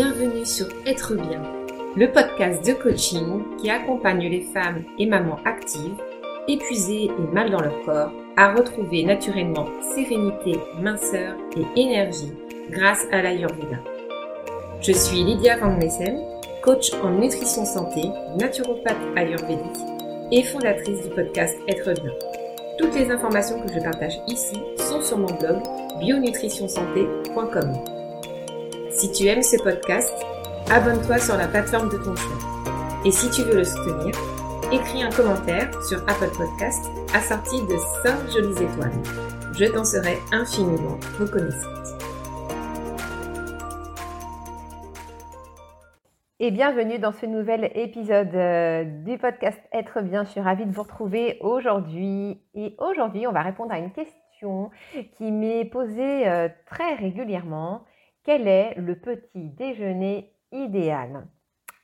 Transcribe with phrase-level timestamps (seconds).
[0.00, 1.42] bienvenue sur Être bien,
[1.94, 6.00] le podcast de coaching qui accompagne les femmes et mamans actives,
[6.48, 12.32] épuisées et mal dans leur corps, à retrouver naturellement sérénité, minceur et énergie
[12.70, 13.76] grâce à l'Ayurveda.
[14.80, 15.78] Je suis Lydia Van
[16.62, 18.00] coach en nutrition santé,
[18.38, 19.84] naturopathe ayurvédique
[20.32, 22.12] et fondatrice du podcast Être bien.
[22.78, 25.58] Toutes les informations que je partage ici sont sur mon blog
[26.00, 27.99] bionutritionsanté.com.
[29.00, 30.12] Si tu aimes ce podcast,
[30.70, 32.36] abonne-toi sur la plateforme de ton choix.
[33.06, 34.14] Et si tu veux le soutenir,
[34.70, 38.92] écris un commentaire sur Apple Podcast assorti de 5 jolies étoiles.
[39.58, 41.80] Je t'en serai infiniment reconnaissante.
[46.38, 50.24] Et bienvenue dans ce nouvel épisode euh, du podcast Être bien.
[50.24, 52.42] Je suis ravie de vous retrouver aujourd'hui.
[52.52, 54.68] Et aujourd'hui, on va répondre à une question
[55.16, 57.86] qui m'est posée euh, très régulièrement
[58.24, 61.26] quel est le petit déjeuner idéal?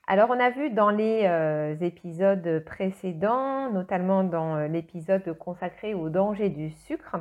[0.09, 6.11] Alors on a vu dans les euh, épisodes précédents, notamment dans euh, l'épisode consacré au
[6.11, 7.17] danger du sucre,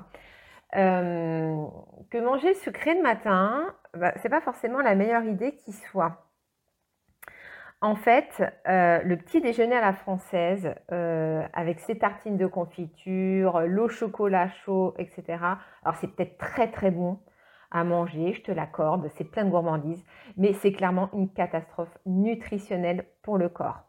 [0.75, 1.65] euh,
[2.11, 6.21] que manger sucré le matin, bah, ce n'est pas forcément la meilleure idée qui soit.
[7.81, 14.49] En fait, le petit déjeuner à la française, avec ses tartines de confiture, l'eau chocolat
[14.49, 15.23] chaud, etc.
[15.83, 17.19] Alors c'est peut-être très très bon,
[17.75, 20.01] à manger, je te l'accorde, c'est plein de gourmandise,
[20.37, 23.81] mais c'est clairement une catastrophe nutritionnelle pour le corps.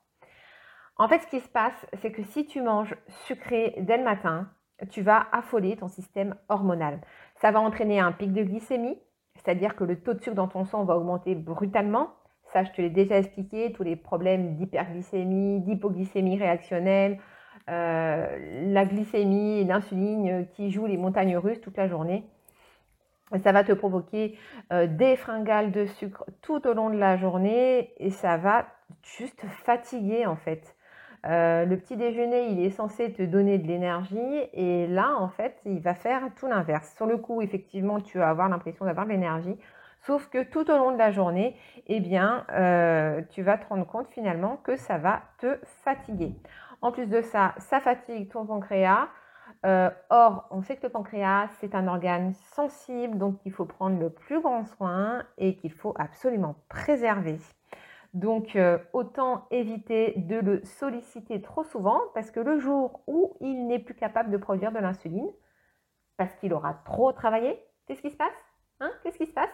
[0.97, 4.49] En fait, ce qui se passe, c'est que si tu manges sucré dès le matin,
[4.91, 7.01] tu vas affoler ton système hormonal.
[7.37, 8.99] Ça va entraîner un pic de glycémie,
[9.37, 12.09] c'est-à-dire que le taux de sucre dans ton sang va augmenter brutalement.
[12.53, 17.21] Ça, je te l'ai déjà expliqué, tous les problèmes d'hyperglycémie, d'hypoglycémie réactionnelle,
[17.71, 22.29] euh, la glycémie et l'insuline qui jouent les montagnes russes toute la journée
[23.43, 24.39] ça va te provoquer
[24.73, 28.67] euh, des fringales de sucre tout au long de la journée et ça va
[29.03, 30.77] juste fatiguer en fait.
[31.27, 35.61] Euh, le petit déjeuner, il est censé te donner de l'énergie et là, en fait,
[35.65, 36.93] il va faire tout l'inverse.
[36.95, 39.57] Sur le coup, effectivement, tu vas avoir l'impression d'avoir de l'énergie,
[40.03, 41.57] sauf que tout au long de la journée,
[41.89, 46.33] eh bien, euh, tu vas te rendre compte finalement que ça va te fatiguer.
[46.81, 49.09] En plus de ça, ça fatigue ton pancréas,
[49.67, 53.99] euh, or, on sait que le pancréas, c'est un organe sensible, donc il faut prendre
[53.99, 57.39] le plus grand soin et qu'il faut absolument préserver.
[58.15, 63.67] Donc, euh, autant éviter de le solliciter trop souvent parce que le jour où il
[63.67, 65.31] n'est plus capable de produire de l'insuline,
[66.17, 68.33] parce qu'il aura trop travaillé, qu'est-ce qui se passe?
[68.81, 68.91] Hein?
[69.03, 69.51] Qu'est-ce qui se passe?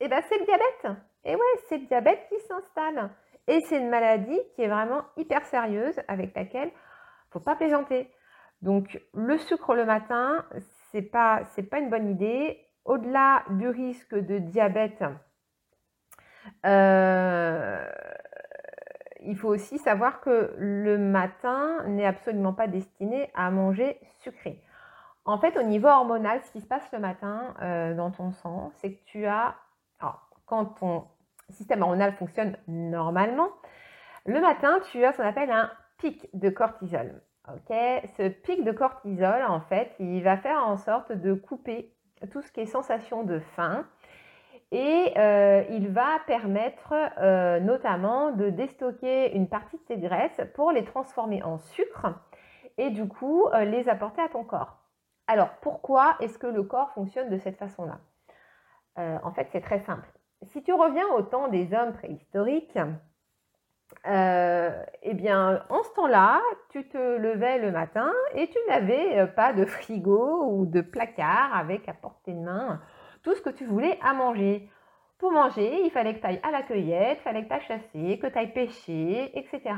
[0.00, 1.02] Eh bien, c'est le diabète.
[1.24, 3.10] Et ouais, c'est le diabète qui s'installe.
[3.48, 7.56] Et c'est une maladie qui est vraiment hyper sérieuse avec laquelle il ne faut pas
[7.56, 8.10] plaisanter.
[8.62, 10.44] Donc le sucre le matin,
[10.90, 12.58] c'est pas pas une bonne idée.
[12.84, 15.04] Au-delà du risque de diabète,
[16.64, 17.86] euh,
[19.20, 24.62] il faut aussi savoir que le matin n'est absolument pas destiné à manger sucré.
[25.24, 28.72] En fait, au niveau hormonal, ce qui se passe le matin euh, dans ton sang,
[28.76, 29.56] c'est que tu as,
[30.46, 31.06] quand ton
[31.50, 33.50] système hormonal fonctionne normalement,
[34.24, 37.20] le matin, tu as ce qu'on appelle un pic de cortisol.
[37.66, 41.92] Ce pic de cortisol, en fait, il va faire en sorte de couper
[42.30, 43.86] tout ce qui est sensation de faim
[44.70, 50.72] et euh, il va permettre euh, notamment de déstocker une partie de tes graisses pour
[50.72, 52.06] les transformer en sucre
[52.76, 54.76] et du coup euh, les apporter à ton corps.
[55.26, 57.98] Alors pourquoi est-ce que le corps fonctionne de cette façon-là?
[59.22, 60.08] En fait, c'est très simple.
[60.42, 62.76] Si tu reviens au temps des hommes préhistoriques,
[64.06, 66.40] euh, eh bien, en ce temps-là,
[66.70, 71.54] tu te levais le matin et tu n'avais euh, pas de frigo ou de placard
[71.54, 72.80] avec à portée de main
[73.22, 74.68] tout ce que tu voulais à manger.
[75.18, 77.62] Pour manger, il fallait que tu ailles à la cueillette, il fallait que tu ailles
[77.62, 79.74] chasser, que tu ailles pêcher, etc.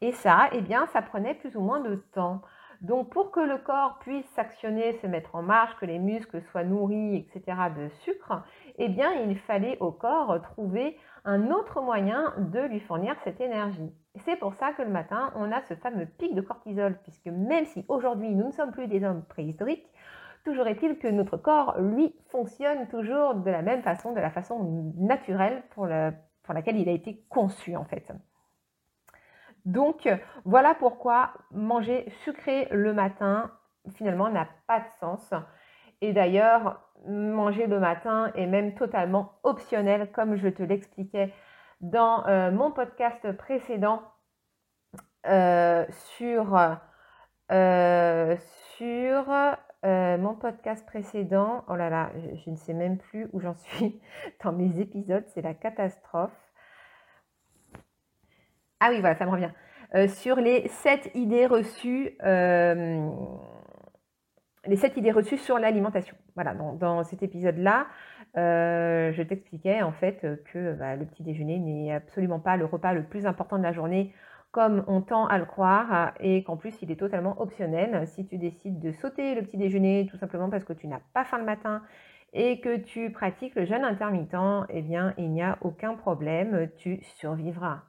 [0.00, 2.40] Et ça, eh bien, ça prenait plus ou moins de temps.
[2.80, 6.64] Donc, pour que le corps puisse s'actionner, se mettre en marche, que les muscles soient
[6.64, 8.42] nourris, etc., de sucre,
[8.82, 10.96] eh bien, il fallait au corps trouver
[11.26, 13.92] un autre moyen de lui fournir cette énergie.
[14.24, 17.66] C'est pour ça que le matin, on a ce fameux pic de cortisol, puisque même
[17.66, 19.86] si aujourd'hui nous ne sommes plus des hommes préhistoriques,
[20.46, 24.94] toujours est-il que notre corps, lui, fonctionne toujours de la même façon, de la façon
[24.96, 25.86] naturelle pour,
[26.42, 28.10] pour laquelle il a été conçu en fait.
[29.66, 30.08] Donc
[30.46, 33.50] voilà pourquoi manger sucré le matin,
[33.94, 35.34] finalement, n'a pas de sens.
[36.00, 41.32] Et d'ailleurs, manger le matin est même totalement optionnel, comme je te l'expliquais
[41.80, 44.02] dans euh, mon podcast précédent
[45.26, 45.86] euh,
[46.16, 46.54] sur,
[47.52, 48.36] euh,
[50.18, 51.64] mon podcast précédent.
[51.68, 52.10] Oh là là,
[52.44, 54.00] je, ne sais même plus où j'en suis
[54.44, 56.30] dans mes épisodes, c'est la catastrophe.
[58.80, 59.50] Ah oui, voilà, ça me revient.
[60.08, 62.16] Sur les sept idées reçues,
[64.66, 66.16] les sept idées reçues sur l'alimentation.
[66.34, 67.86] Voilà, dans, cet épisode-là,
[68.34, 73.04] je t'expliquais en fait que bah, le petit déjeuner n'est absolument pas le repas le
[73.04, 74.12] plus important de la journée
[74.52, 78.06] comme on tend à le croire et qu'en plus il est totalement optionnel.
[78.08, 81.24] Si tu décides de sauter le petit déjeuner tout simplement parce que tu n'as pas
[81.24, 81.82] faim le matin
[82.32, 87.00] et que tu pratiques le jeûne intermittent, eh bien il n'y a aucun problème, tu
[87.02, 87.82] survivras.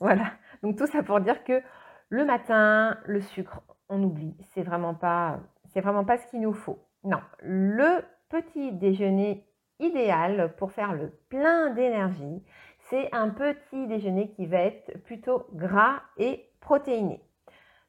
[0.00, 0.32] Voilà.
[0.62, 1.60] Donc tout ça pour dire que
[2.08, 4.36] le matin, le sucre, on oublie.
[4.52, 5.40] C'est vraiment pas,
[5.74, 6.78] c'est vraiment pas ce qu'il nous faut.
[7.02, 9.46] Non, le petit déjeuner
[9.80, 12.42] idéal pour faire le plein d'énergie,
[12.78, 17.20] c'est un petit déjeuner qui va être plutôt gras et protéiné.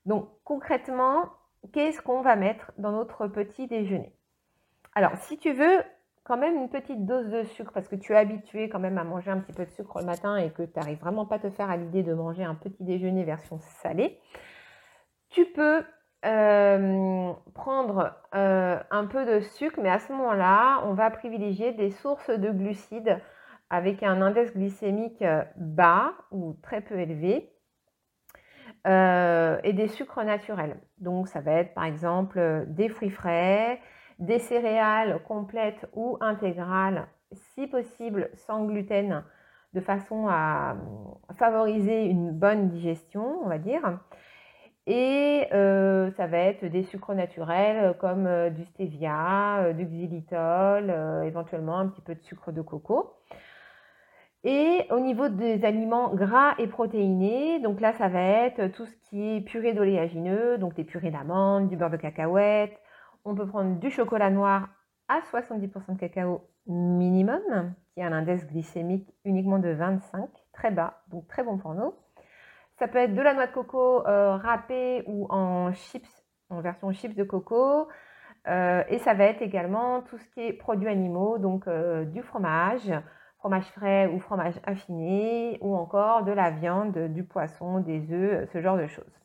[0.05, 1.29] Donc concrètement,
[1.71, 4.13] qu'est-ce qu'on va mettre dans notre petit déjeuner?
[4.95, 5.83] Alors si tu veux
[6.23, 9.03] quand même une petite dose de sucre parce que tu es habitué quand même à
[9.03, 11.39] manger un petit peu de sucre le matin et que tu n'arrives vraiment pas à
[11.39, 14.19] te faire à l'idée de manger un petit déjeuner version salée,
[15.29, 15.83] tu peux
[16.25, 21.91] euh, prendre euh, un peu de sucre, mais à ce moment-là, on va privilégier des
[21.91, 23.19] sources de glucides
[23.69, 27.51] avec un index glycémique euh, bas ou très peu élevé
[28.87, 30.77] et des sucres naturels.
[30.99, 33.79] Donc ça va être par exemple des fruits frais,
[34.19, 39.23] des céréales complètes ou intégrales, si possible sans gluten,
[39.73, 40.75] de façon à
[41.33, 43.99] favoriser une bonne digestion, on va dire.
[44.87, 50.93] Et ça va être des sucres naturels comme du stevia, du xylitol,
[51.25, 53.13] éventuellement un petit peu de sucre de coco.
[54.47, 58.95] Et au niveau des aliments gras et protéinés, donc là, ça va être tout ce
[59.09, 62.79] qui est purée d'oléagineux, donc des purées d'amandes, du beurre de cacahuète.
[63.23, 64.69] On peut prendre du chocolat noir
[65.07, 71.01] à 70% de cacao minimum, qui a un index glycémique uniquement de 25, très bas,
[71.09, 71.95] donc très bon pour nous.
[72.77, 76.91] Ça peut être de la noix de coco euh, râpée ou en chips, en version
[76.91, 77.87] chips de coco.
[78.47, 82.21] Euh, et ça va être également tout ce qui est produits animaux, donc euh, du
[82.21, 82.91] fromage,
[83.39, 88.61] fromage frais ou fromage affiné, ou encore de la viande, du poisson, des œufs, ce
[88.61, 89.19] genre de choses.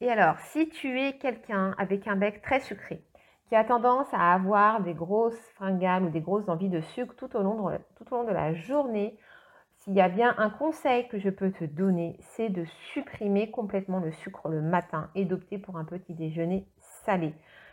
[0.00, 3.02] Et alors, si tu es quelqu'un avec un bec très sucré,
[3.48, 7.34] qui a tendance à avoir des grosses fringales ou des grosses envies de sucre tout
[7.36, 9.18] au long de, tout au long de la journée,
[9.86, 14.00] s'il y a bien un conseil que je peux te donner, c'est de supprimer complètement
[14.00, 16.66] le sucre le matin et d'opter pour un petit déjeuner
[17.04, 17.32] salé.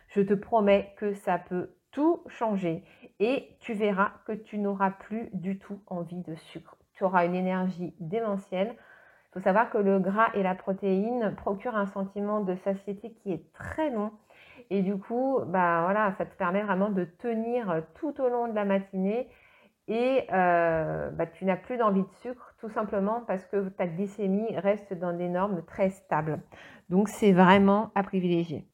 [0.09, 2.83] Je te promets que ça peut tout changer
[3.19, 6.77] et tu verras que tu n'auras plus du tout envie de sucre.
[6.93, 8.75] Tu auras une énergie démentielle.
[8.75, 13.31] Il faut savoir que le gras et la protéine procurent un sentiment de satiété qui
[13.31, 14.11] est très long.
[14.69, 18.53] Et du coup, bah voilà, ça te permet vraiment de tenir tout au long de
[18.53, 19.27] la matinée
[19.87, 24.55] et euh, bah, tu n'as plus d'envie de sucre tout simplement parce que ta glycémie
[24.57, 26.39] reste dans des normes très stables.
[26.89, 28.67] Donc c'est vraiment à privilégier.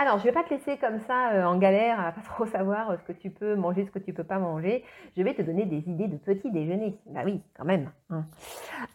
[0.00, 2.46] Alors, je ne vais pas te laisser comme ça euh, en galère à pas trop
[2.46, 4.82] savoir ce que tu peux manger, ce que tu ne peux pas manger.
[5.14, 6.98] Je vais te donner des idées de petit déjeuner.
[7.04, 7.90] Bah oui, quand même.
[8.08, 8.24] Hein.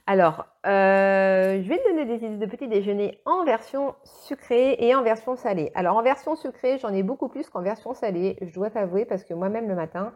[0.07, 4.95] Alors, euh, je vais te donner des idées de petit déjeuner en version sucrée et
[4.95, 5.71] en version salée.
[5.75, 8.35] Alors, en version sucrée, j'en ai beaucoup plus qu'en version salée.
[8.41, 10.11] Je dois t'avouer parce que moi-même le matin,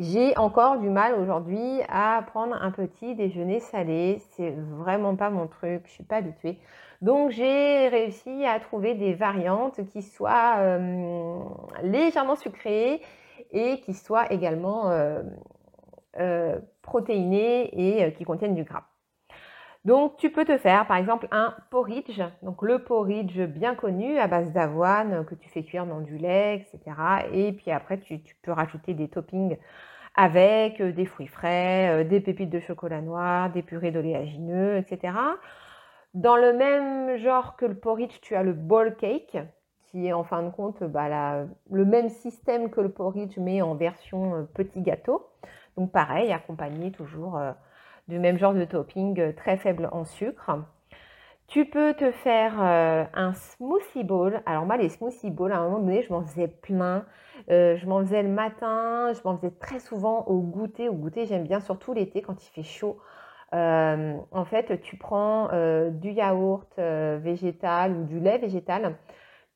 [0.00, 4.20] j'ai encore du mal aujourd'hui à prendre un petit déjeuner salé.
[4.30, 5.82] C'est vraiment pas mon truc.
[5.86, 6.58] Je suis pas habituée.
[7.00, 11.38] Donc j'ai réussi à trouver des variantes qui soient euh,
[11.82, 13.02] légèrement sucrées
[13.52, 15.22] et qui soient également euh,
[16.18, 18.84] euh, protéinées et qui contiennent du gras.
[19.84, 24.26] Donc tu peux te faire par exemple un porridge, donc le porridge bien connu à
[24.26, 26.96] base d'avoine que tu fais cuire dans du lait, etc.
[27.32, 29.58] Et puis après tu, peux rajouter des toppings
[30.14, 35.12] avec des fruits frais, des pépites de chocolat noir, des purées d'oléagineux, etc.
[36.14, 39.36] Dans le même genre que le porridge, tu as le bowl cake,
[39.86, 43.74] qui est en fin de compte bah, le même système que le porridge, mais en
[43.74, 45.26] version euh, petit gâteau.
[45.76, 47.52] Donc pareil, accompagné toujours euh,
[48.08, 50.50] du même genre de topping euh, très faible en sucre.
[51.46, 54.40] Tu peux te faire un smoothie bowl.
[54.46, 57.04] Alors moi, les smoothie bowls, à un moment donné, je m'en faisais plein.
[57.48, 60.88] je m'en faisais le matin, je m'en faisais très souvent au goûter.
[60.88, 62.98] Au goûter, j'aime bien, surtout l'été quand il fait chaud.
[63.54, 68.96] Euh, en fait, tu prends euh, du yaourt euh, végétal ou du lait végétal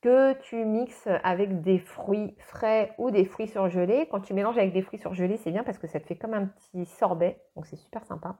[0.01, 4.07] que tu mixes avec des fruits frais ou des fruits surgelés.
[4.09, 6.33] Quand tu mélanges avec des fruits surgelés, c'est bien parce que ça te fait comme
[6.33, 8.37] un petit sorbet, donc c'est super sympa.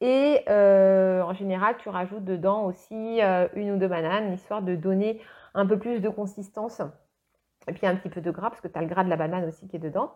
[0.00, 3.20] Et en général, tu rajoutes dedans aussi
[3.54, 5.20] une ou deux bananes, histoire de donner
[5.54, 6.80] un peu plus de consistance.
[7.68, 9.16] Et puis un petit peu de gras, parce que tu as le gras de la
[9.16, 10.12] banane aussi qui est dedans.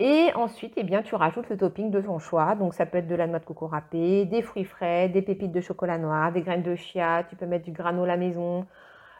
[0.00, 2.56] Et ensuite, eh bien, tu rajoutes le topping de ton choix.
[2.56, 5.52] Donc ça peut être de la noix de coco râpée, des fruits frais, des pépites
[5.52, 8.66] de chocolat noir, des graines de chia, tu peux mettre du granola maison.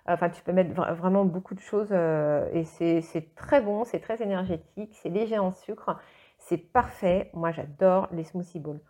[0.07, 4.21] Enfin, tu peux mettre vraiment beaucoup de choses euh, et c'est très bon, c'est très
[4.21, 5.97] énergétique, c'est léger en sucre,
[6.39, 7.31] c'est parfait.
[7.35, 8.81] Moi, j'adore les smoothie bowls.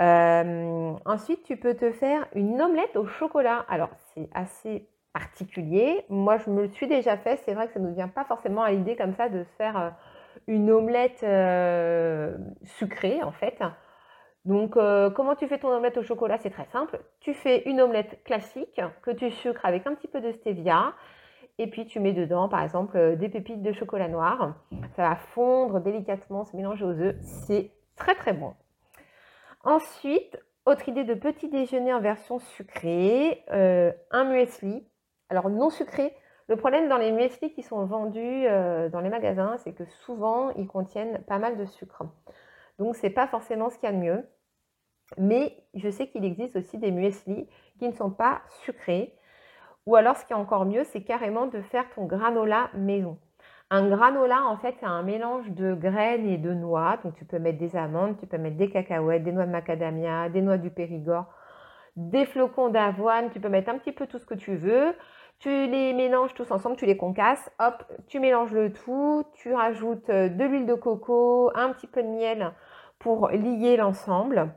[0.00, 3.64] Euh, ensuite, tu peux te faire une omelette au chocolat.
[3.68, 6.04] Alors, c'est assez particulier.
[6.08, 7.36] Moi, je me le suis déjà fait.
[7.44, 9.52] C'est vrai que ça ne nous vient pas forcément à l'idée comme ça de se
[9.56, 9.90] faire euh,
[10.48, 11.24] une omelette
[12.64, 13.62] sucrée, en fait.
[14.44, 16.38] Donc, comment tu fais ton omelette au chocolat?
[16.38, 16.98] C'est très simple.
[17.20, 20.94] Tu fais une omelette classique que tu sucres avec un petit peu de stevia.
[21.58, 24.54] Et puis, tu mets dedans, par exemple, des pépites de chocolat noir.
[24.96, 27.16] Ça va fondre délicatement, se mélanger aux œufs.
[27.20, 28.54] C'est très, très bon.
[29.62, 34.86] Ensuite, autre idée de petit déjeuner en version sucrée, euh, un muesli.
[35.28, 36.14] Alors non sucré.
[36.48, 40.50] Le problème dans les muesli qui sont vendus euh, dans les magasins, c'est que souvent
[40.50, 42.04] ils contiennent pas mal de sucre.
[42.80, 44.24] Donc c'est pas forcément ce qu'il y a de mieux.
[45.18, 47.46] Mais je sais qu'il existe aussi des muesli
[47.78, 49.14] qui ne sont pas sucrés.
[49.86, 53.18] Ou alors ce qui est encore mieux, c'est carrément de faire ton granola maison.
[53.70, 56.98] Un granola, en fait, c'est un mélange de graines et de noix.
[57.04, 60.28] Donc, tu peux mettre des amandes, tu peux mettre des cacahuètes, des noix de macadamia,
[60.28, 61.26] des noix du Périgord,
[61.94, 63.30] des flocons d'avoine.
[63.30, 64.94] Tu peux mettre un petit peu tout ce que tu veux.
[65.38, 67.50] Tu les mélanges tous ensemble, tu les concasses.
[67.60, 69.24] Hop, tu mélanges le tout.
[69.34, 72.52] Tu rajoutes euh, de l'huile de coco, un petit peu de miel
[73.00, 74.52] pour lier l'ensemble.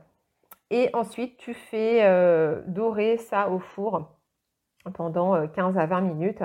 [0.70, 4.12] Et ensuite, tu fais euh, dorer ça au four
[4.94, 6.44] pendant 15 euh, à 20 minutes.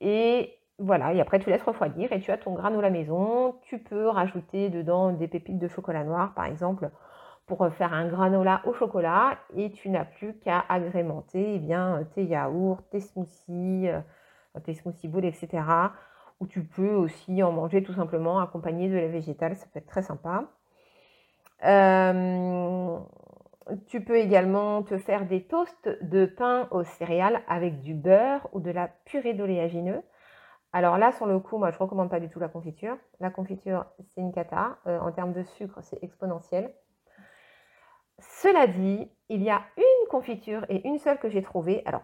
[0.00, 3.56] Et voilà, et après tu laisses refroidir et tu as ton granola maison.
[3.62, 6.90] Tu peux rajouter dedans des pépites de chocolat noir, par exemple,
[7.46, 9.38] pour faire un granola au chocolat.
[9.56, 14.00] Et tu n'as plus qu'à agrémenter eh bien, tes yaourts, tes smoothies, euh,
[14.64, 15.64] tes smoothie bowls, etc.
[16.40, 19.86] Ou tu peux aussi en manger tout simplement accompagné de la végétale, ça peut être
[19.86, 20.44] très sympa.
[21.64, 22.98] Euh,
[23.86, 28.60] tu peux également te faire des toasts de pain aux céréales avec du beurre ou
[28.60, 30.02] de la purée d'oléagineux.
[30.72, 32.96] Alors là, sur le coup, moi, je ne recommande pas du tout la confiture.
[33.20, 34.78] La confiture, c'est une cata.
[34.86, 36.74] Euh, en termes de sucre, c'est exponentiel.
[38.18, 41.82] Cela dit, il y a une confiture et une seule que j'ai trouvée.
[41.84, 42.02] Alors,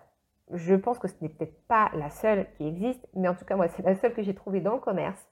[0.53, 3.57] je pense que ce n'est peut-être pas la seule qui existe, mais en tout cas,
[3.57, 5.29] moi, c'est la seule que j'ai trouvée dans le commerce.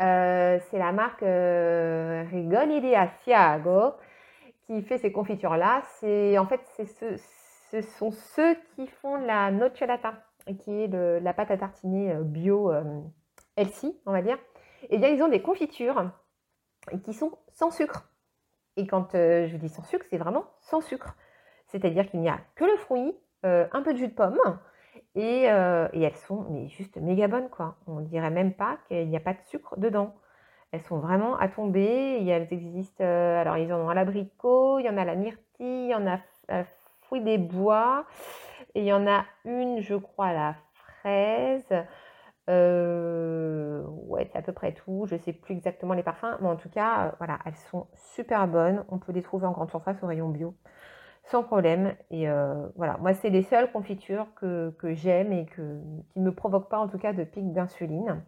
[0.00, 3.94] Euh, c'est la marque euh, Rigoni di Asiago
[4.66, 5.82] qui fait ces confitures-là.
[6.38, 6.60] En fait,
[7.70, 10.14] ce, sont ceux qui font la nocciolata
[10.60, 10.88] qui est
[11.20, 12.82] la pâte à tartiner euh, bio euh,
[13.56, 14.38] healthy, on va dire,
[14.90, 16.10] eh bien ils ont des confitures
[17.04, 18.10] qui sont sans sucre.
[18.76, 21.14] Et quand je dis sans sucre, c'est vraiment sans sucre.
[21.68, 24.38] C'est-à-dire qu'il n'y a que le fruit, un peu de jus de pomme,
[25.14, 27.76] et, elles sont mais juste méga bonnes, quoi.
[27.86, 30.14] On dirait même pas qu'il n'y a pas de sucre dedans.
[30.72, 34.88] Elles sont vraiment à tomber, elles existent, alors ils en ont à l'abricot, il y
[34.88, 36.64] en a à la myrtille, il y en a à
[37.02, 38.06] fruits des bois,
[38.74, 41.86] et il y en a une, je crois, à la fraise.
[42.50, 45.06] Euh, ouais, c'est à peu près tout.
[45.08, 47.86] Je ne sais plus exactement les parfums, mais en tout cas, euh, voilà, elles sont
[47.94, 48.84] super bonnes.
[48.88, 50.54] On peut les trouver en grande surface au rayon bio
[51.24, 51.94] sans problème.
[52.10, 56.34] Et euh, voilà, moi, c'est les seules confitures que, j'aime et que, qui ne me
[56.34, 58.22] provoquent pas en tout cas de pic d'insuline.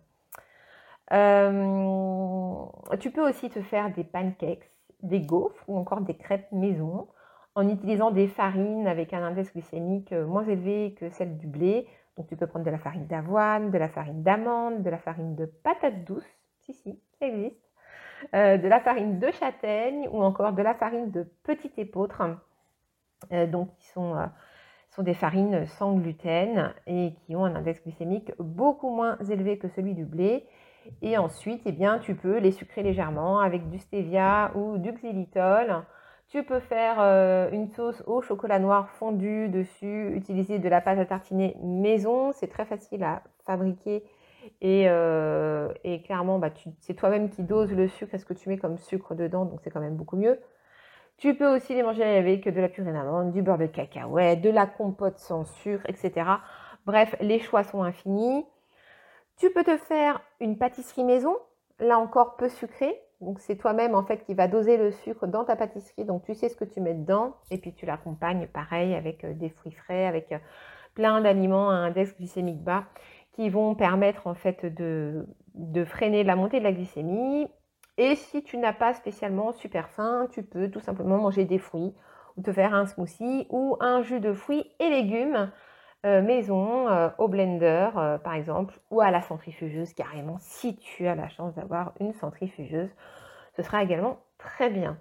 [3.00, 4.70] tu peux aussi te faire des pancakes,
[5.02, 7.06] des gaufres ou encore des crêpes maison
[7.56, 11.88] en utilisant des farines avec un index glycémique euh, moins élevé que celle du blé.
[12.16, 15.34] Donc tu peux prendre de la farine d'avoine, de la farine d'amande, de la farine
[15.34, 16.26] de patate douce,
[16.60, 17.56] si si, ça existe,
[18.34, 22.34] euh, de la farine de châtaigne ou encore de la farine de petit épeautre, euh,
[23.50, 24.14] donc qui sont,
[24.90, 29.68] sont des farines sans gluten et qui ont un index glycémique beaucoup moins élevé que
[29.68, 30.46] celui du blé.
[31.02, 35.84] Et ensuite, eh bien, tu peux les sucrer légèrement avec du stevia ou du xylitol
[36.28, 40.98] tu peux faire euh, une sauce au chocolat noir fondu dessus, utiliser de la pâte
[40.98, 44.02] à tartiner maison, c'est très facile à fabriquer
[44.60, 45.72] et, euh,
[46.04, 49.14] clairement bah, c'est toi-même qui doses le sucre est ce que tu mets comme sucre
[49.14, 50.40] dedans, donc c'est quand même beaucoup mieux.
[51.18, 54.50] Tu peux aussi les manger avec de la purée d'amande, du beurre de cacahuète, de
[54.50, 56.28] la compote sans sucre, etc.
[56.84, 58.44] Bref, les choix sont infinis.
[59.38, 61.36] Tu peux te faire une pâtisserie maison,
[61.78, 65.44] là encore peu sucrée, donc c'est toi-même en fait qui va doser le sucre dans
[65.44, 66.04] ta pâtisserie.
[66.04, 69.32] Donc tu sais ce que tu mets dedans et puis tu l'accompagnes pareil avec euh,
[69.32, 70.38] des fruits frais, avec euh,
[70.94, 72.84] plein d'aliments à index glycémique bas
[73.32, 77.48] qui vont permettre en fait de, de freiner la montée de la glycémie.
[77.98, 81.94] Et si tu n'as pas spécialement super faim, tu peux tout simplement manger des fruits
[82.36, 85.50] ou te faire un smoothie ou un jus de fruits et légumes
[86.04, 86.86] maison
[87.18, 87.88] au blender
[88.22, 92.90] par exemple ou à la centrifugeuse carrément si tu as la chance d'avoir une centrifugeuse
[93.56, 94.98] ce sera également très bien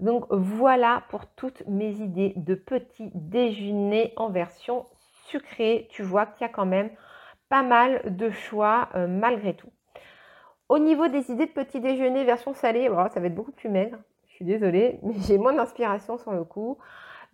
[0.00, 4.86] donc voilà pour toutes mes idées de petit déjeuner en version
[5.26, 5.88] sucrée.
[5.90, 6.90] Tu vois qu'il y a quand même
[7.50, 9.70] pas mal de choix euh, malgré tout.
[10.70, 13.98] Au niveau des idées de petit déjeuner version salée, ça va être beaucoup plus maigre.
[14.28, 16.78] Je suis désolée, mais j'ai moins d'inspiration sur le coup.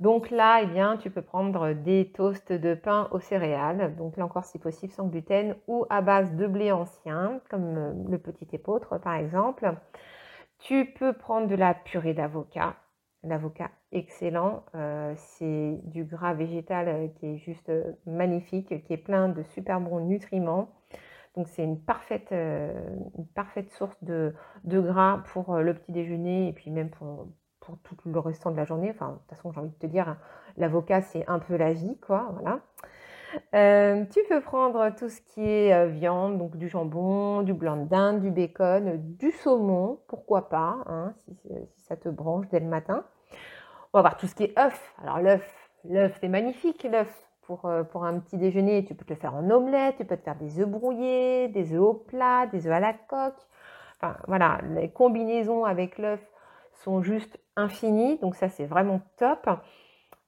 [0.01, 4.25] Donc là, eh bien, tu peux prendre des toasts de pain aux céréales, donc là
[4.25, 8.49] encore si possible sans gluten ou à base de blé ancien, comme euh, le petit
[8.55, 9.71] épeautre par exemple.
[10.59, 12.77] Tu peux prendre de la purée d'avocat.
[13.23, 17.71] L'avocat excellent, euh, c'est du gras végétal euh, qui est juste
[18.07, 20.71] magnifique, qui est plein de super bons nutriments.
[21.37, 22.35] Donc c'est une parfaite,
[23.35, 27.27] parfaite source de, gras pour le petit déjeuner et puis même pour,
[27.61, 28.91] tout le restant de la journée.
[28.91, 30.17] Enfin, de toute façon, j'ai envie de te dire,
[30.57, 32.31] l'avocat, c'est un peu la vie, quoi.
[32.33, 32.61] Voilà.
[33.55, 37.77] Euh, tu peux prendre tout ce qui est euh, viande, donc du jambon, du blanc
[37.77, 42.67] de dinde, du bacon, du saumon, pourquoi pas, hein, si, ça te branche dès le
[42.67, 43.05] matin.
[43.93, 44.95] On va voir tout ce qui est œuf.
[45.03, 47.26] Alors l'œuf, l'œuf c'est magnifique, l'œuf.
[47.47, 50.17] Pour, euh, pour un petit déjeuner, tu peux te le faire en omelette, tu peux
[50.17, 53.41] te faire des œufs brouillés, des œufs au plat, des œufs à la coque.
[53.97, 56.21] Enfin voilà, les combinaisons avec l'œuf
[56.73, 59.49] sont juste infinies, donc ça c'est vraiment top.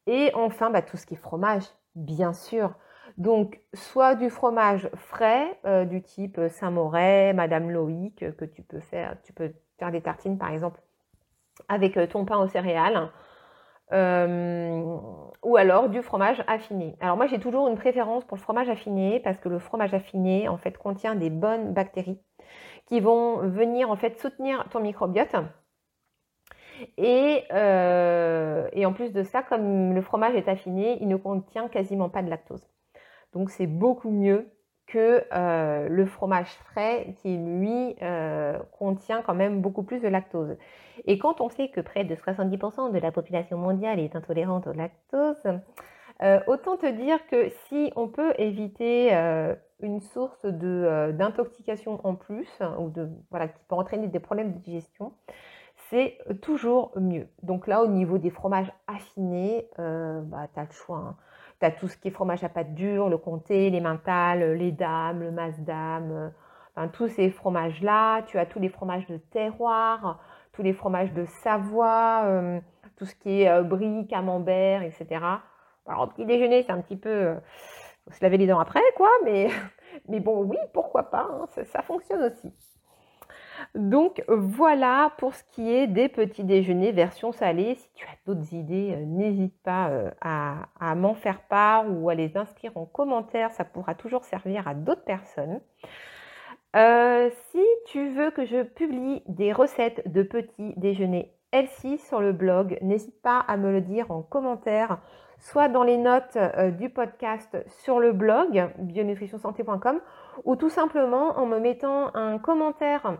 [0.07, 2.75] Et enfin, bah, tout ce qui est fromage, bien sûr.
[3.19, 9.17] Donc, soit du fromage frais, euh, du type Saint-Moret, Madame Loïc, que tu peux faire.
[9.25, 10.81] Tu peux faire des tartines, par exemple,
[11.69, 13.11] avec euh, ton pain aux céréales.
[13.93, 14.99] Euh,
[15.43, 16.97] ou alors du fromage affiné.
[17.01, 20.47] Alors moi j'ai toujours une préférence pour le fromage affiné parce que le fromage affiné
[20.47, 22.21] en fait contient des bonnes bactéries
[22.87, 25.35] qui vont venir en fait soutenir ton microbiote.
[26.97, 32.09] Et, et en plus de ça, comme le fromage est affiné, il ne contient quasiment
[32.09, 32.67] pas de lactose.
[33.33, 34.51] Donc c'est beaucoup mieux
[34.89, 40.57] que euh, le fromage frais qui lui euh, contient quand même beaucoup plus de lactose.
[41.07, 44.73] Et quand on sait que près de 70% de la population mondiale est intolérante au
[44.73, 45.37] lactose,
[46.23, 49.13] euh, autant te dire que si on peut éviter
[49.81, 55.13] une source d'intoxication en plus, ou de, voilà, qui peut entraîner des problèmes de digestion,
[55.91, 57.29] c'est toujours mieux.
[57.43, 60.99] Donc là, au niveau des fromages affinés, bah, tu as le choix.
[60.99, 61.17] Hein.
[61.61, 64.73] Tu as tout ce qui est fromage à pâte dure, le comté, les mentales, les
[64.73, 66.33] dames, le masdam,
[66.77, 68.23] enfin, tous ces fromages-là.
[68.23, 70.21] Tu as tous les fromages de terroir,
[70.53, 72.61] tous les fromages de Savoie, euh,
[72.97, 75.07] tout ce qui est euh, brie, camembert, etc.
[75.87, 77.09] Alors, petit déjeuner, c'est un petit peu.
[77.09, 77.35] Euh,
[78.05, 79.49] faut se laver les dents après, quoi, mais,
[80.09, 82.53] mais bon, oui, pourquoi pas, hein, ça fonctionne aussi.
[83.75, 87.75] Donc voilà pour ce qui est des petits déjeuners version salée.
[87.75, 92.15] Si tu as d'autres idées, euh, n'hésite pas euh, à, m'en faire part ou à
[92.15, 93.51] les inscrire en commentaire.
[93.53, 95.61] Ça pourra toujours servir à d'autres personnes.
[96.77, 102.33] Euh, si tu veux que je publie des recettes de petits déjeuners healthy sur le
[102.33, 104.99] blog, n'hésite pas à me le dire en commentaire,
[105.39, 106.37] soit dans les notes
[106.77, 110.01] du podcast sur le blog bionutritionsanté.com
[110.45, 113.19] ou tout simplement en me mettant un commentaire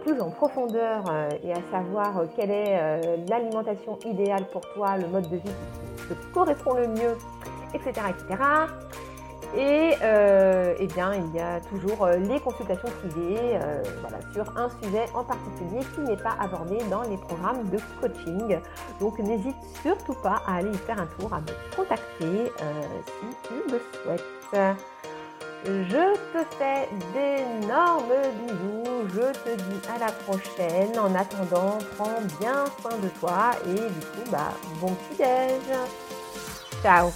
[0.01, 5.07] plus en profondeur euh, et à savoir euh, quelle est l'alimentation idéale pour toi, le
[5.07, 5.55] mode de vie
[6.07, 7.17] qui te correspond le mieux,
[7.73, 7.91] etc.
[8.09, 8.43] etc.
[9.55, 13.83] Et euh, eh bien, il y a toujours euh, les consultations privées euh,
[14.33, 18.57] sur un sujet en particulier qui n'est pas abordé dans les programmes de coaching.
[18.99, 22.51] Donc n'hésite surtout pas à aller y faire un tour, à me contacter
[23.05, 24.92] si tu le souhaites.
[25.65, 28.12] Je te fais d'énormes
[28.45, 29.08] bisous.
[29.13, 30.97] Je te dis à la prochaine.
[30.99, 35.23] En attendant, prends bien soin de toi et du coup, bah, bon petit.
[36.82, 37.12] Ciao